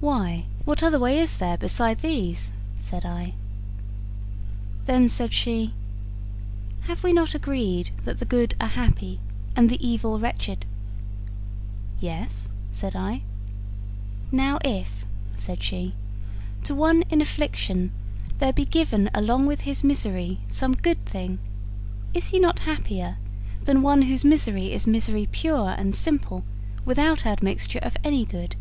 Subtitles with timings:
[0.00, 3.34] 'Why, what other way is there beside these?' said I.
[4.86, 5.72] Then said she:
[6.82, 9.20] 'Have we not agreed that the good are happy,
[9.54, 10.66] and the evil wretched?'
[12.00, 13.22] 'Yes,' said I.
[14.32, 15.94] 'Now, if,' said she,
[16.64, 17.92] 'to one in affliction
[18.40, 21.38] there be given along with his misery some good thing,
[22.12, 23.16] is he not happier
[23.62, 26.42] than one whose misery is misery pure and simple
[26.84, 28.56] without admixture of any good?'